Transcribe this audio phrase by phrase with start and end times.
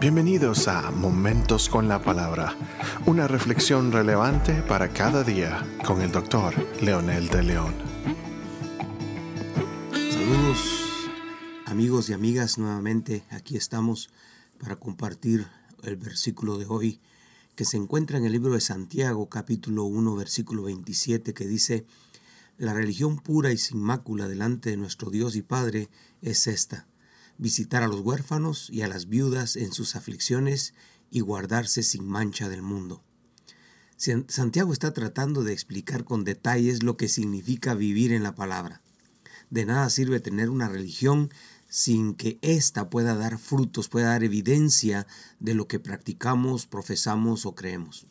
[0.00, 2.56] Bienvenidos a Momentos con la Palabra,
[3.04, 7.74] una reflexión relevante para cada día con el doctor Leonel de León.
[9.92, 11.10] Saludos
[11.66, 14.08] amigos y amigas, nuevamente aquí estamos
[14.58, 15.46] para compartir
[15.82, 16.98] el versículo de hoy
[17.54, 21.84] que se encuentra en el libro de Santiago capítulo 1 versículo 27 que dice,
[22.56, 25.90] La religión pura y sin mácula delante de nuestro Dios y Padre
[26.22, 26.86] es esta
[27.40, 30.74] visitar a los huérfanos y a las viudas en sus aflicciones
[31.10, 33.02] y guardarse sin mancha del mundo.
[33.96, 38.82] Santiago está tratando de explicar con detalles lo que significa vivir en la palabra.
[39.48, 41.30] De nada sirve tener una religión
[41.68, 45.06] sin que ésta pueda dar frutos, pueda dar evidencia
[45.38, 48.06] de lo que practicamos, profesamos o creemos.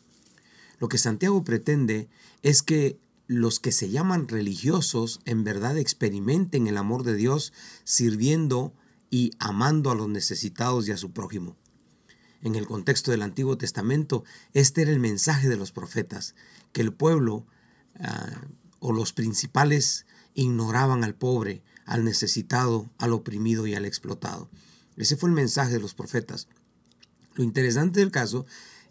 [0.78, 2.08] Lo que Santiago pretende
[2.42, 7.52] es que los que se llaman religiosos en verdad experimenten el amor de Dios
[7.84, 8.74] sirviendo
[9.10, 11.56] y amando a los necesitados y a su prójimo.
[12.42, 16.34] En el contexto del Antiguo Testamento, este era el mensaje de los profetas,
[16.72, 17.46] que el pueblo
[17.98, 18.40] ah,
[18.78, 24.48] o los principales ignoraban al pobre, al necesitado, al oprimido y al explotado.
[24.96, 26.48] Ese fue el mensaje de los profetas.
[27.34, 28.46] Lo interesante del caso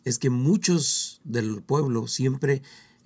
[0.06, 2.62] es que muchos del pueblo siempre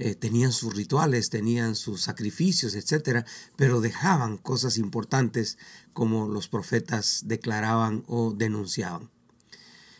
[0.05, 5.57] eh, tenían sus rituales, tenían sus sacrificios, etc., pero dejaban cosas importantes
[5.93, 9.09] como los profetas declaraban o denunciaban.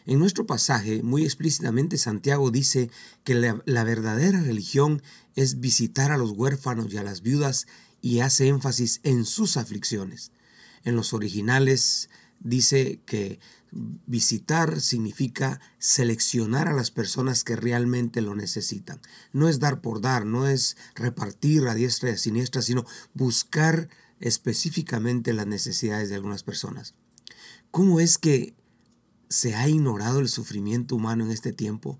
[0.06, 2.90] En nuestro pasaje, muy explícitamente, Santiago dice
[3.24, 5.02] que la, verdadera religión
[5.36, 7.66] es visitar a los huérfanos y a las viudas
[8.02, 10.34] y hace énfasis en sus aflicciones.
[10.84, 12.10] En los originales
[12.44, 13.40] dice que
[14.06, 19.02] visitar significa seleccionar a las personas que realmente lo necesitan.
[19.32, 23.90] No es dar por dar, no es repartir a diestra y a siniestra, sino buscar
[24.20, 26.94] específicamente las necesidades de algunas personas.
[27.72, 28.54] ¿Cómo es que
[29.30, 32.00] se ha ignorado el sufrimiento humano en este tiempo?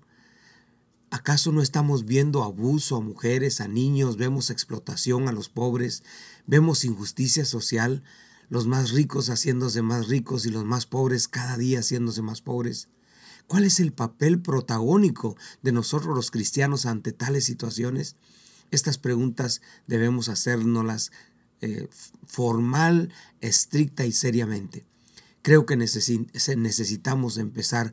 [1.10, 6.02] ¿Acaso no estamos viendo abuso a mujeres, a niños, vemos explotación a los pobres,
[6.46, 8.02] vemos injusticia social,
[8.48, 12.88] los más ricos haciéndose más ricos y los más pobres cada día haciéndose más pobres?
[13.46, 18.16] ¿Cuál es el papel protagónico de nosotros los cristianos ante tales situaciones?
[18.70, 21.12] Estas preguntas debemos hacérnoslas
[21.60, 21.88] eh,
[22.26, 24.84] formal, estricta y seriamente.
[25.42, 27.92] Creo que necesitamos empezar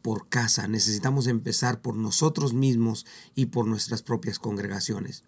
[0.00, 5.24] por casa, necesitamos empezar por nosotros mismos y por nuestras propias congregaciones.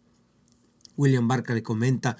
[0.97, 2.17] William Barker le comenta,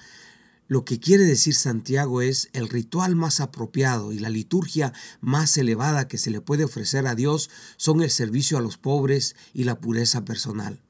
[0.67, 6.07] lo que quiere decir Santiago es el ritual más apropiado y la liturgia más elevada
[6.07, 9.79] que se le puede ofrecer a Dios son el servicio a los pobres y la
[9.79, 10.81] pureza personal.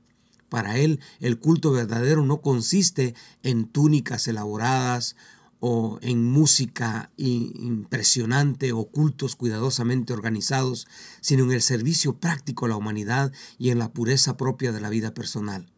[0.49, 5.15] Para él, el culto verdadero no consiste en túnicas elaboradas
[5.59, 10.87] o en música impresionante o cultos cuidadosamente organizados,
[11.21, 14.89] sino en el servicio práctico a la humanidad y en la pureza propia de la
[14.89, 15.69] vida personal.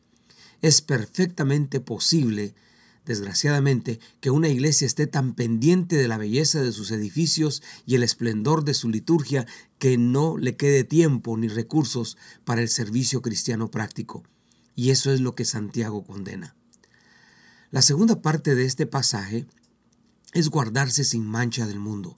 [0.61, 2.53] Es perfectamente posible
[3.09, 8.03] desgraciadamente, que una iglesia esté tan pendiente de la belleza de sus edificios y el
[8.03, 9.47] esplendor de su liturgia
[9.79, 14.23] que no le quede tiempo ni recursos para el servicio cristiano práctico.
[14.75, 16.55] Y eso es lo que Santiago condena.
[17.71, 19.47] La segunda parte de este pasaje
[20.33, 22.15] es guardarse sin mancha del mundo.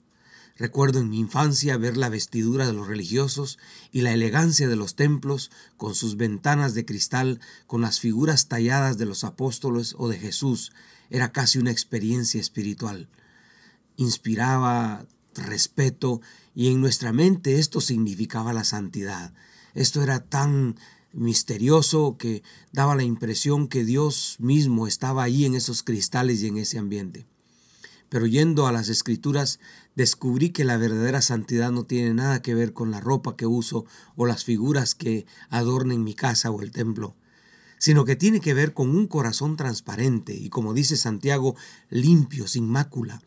[0.56, 3.58] Recuerdo en mi infancia ver la vestidura de los religiosos
[3.90, 8.98] y la elegancia de los templos, con sus ventanas de cristal, con las figuras talladas
[8.98, 10.72] de los apóstoles o de Jesús.
[11.10, 13.08] Era casi una experiencia espiritual.
[13.96, 16.20] Inspiraba respeto
[16.54, 19.32] y en nuestra mente esto significaba la santidad.
[19.74, 20.76] Esto era tan
[21.12, 22.42] misterioso que
[22.72, 27.26] daba la impresión que Dios mismo estaba ahí en esos cristales y en ese ambiente.
[28.12, 29.58] Pero yendo a las escrituras,
[29.96, 33.86] descubrí que la verdadera santidad no tiene nada que ver con la ropa que uso
[34.16, 37.16] o las figuras que adornen mi casa o el templo,
[37.78, 41.56] sino que tiene que ver con un corazón transparente y, como dice Santiago,
[41.88, 43.22] limpio, sin mácula.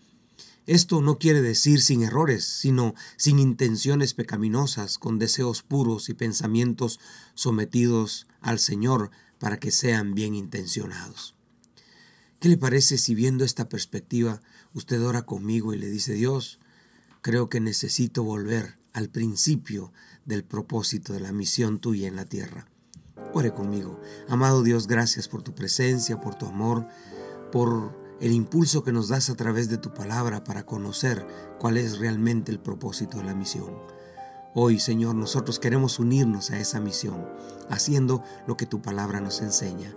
[0.67, 6.99] Esto no quiere decir sin errores, sino sin intenciones pecaminosas, con deseos puros y pensamientos
[7.33, 9.09] sometidos al Señor
[9.39, 11.35] para que sean bien intencionados.
[12.39, 14.41] ¿Qué le parece si viendo esta perspectiva
[14.73, 16.59] usted ora conmigo y le dice, Dios,
[17.21, 19.93] creo que necesito volver al principio
[20.25, 22.67] del propósito de la misión tuya en la tierra?
[23.33, 24.01] Ore conmigo.
[24.27, 26.87] Amado Dios, gracias por tu presencia, por tu amor,
[27.51, 31.25] por el impulso que nos das a través de tu palabra para conocer
[31.59, 33.73] cuál es realmente el propósito de la misión.
[34.53, 37.25] Hoy, Señor, nosotros queremos unirnos a esa misión,
[37.69, 39.95] haciendo lo que tu palabra nos enseña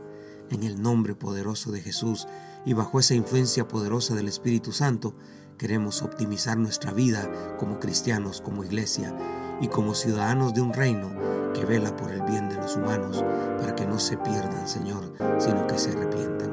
[0.50, 2.26] en el nombre poderoso de Jesús
[2.64, 5.14] y bajo esa influencia poderosa del Espíritu Santo,
[5.56, 7.28] queremos optimizar nuestra vida
[7.58, 9.14] como cristianos, como iglesia,
[9.60, 11.10] y como ciudadanos de un reino
[11.54, 13.24] que vela por el bien de los humanos
[13.58, 16.50] para que no se pierdan, Señor, sino que se arrepientan.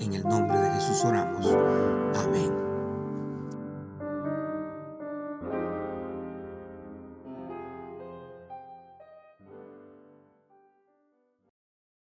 [0.00, 1.46] En el nombre de Jesús oramos.